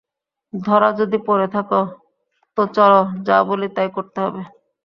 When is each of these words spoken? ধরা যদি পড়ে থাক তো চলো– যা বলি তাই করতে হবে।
ধরা 0.53 0.89
যদি 0.99 1.17
পড়ে 1.27 1.47
থাক 1.47 1.69
তো 2.57 2.61
চলো– 2.75 3.25
যা 3.27 3.37
বলি 3.49 3.67
তাই 3.75 3.87
করতে 3.95 4.17
হবে। 4.25 4.41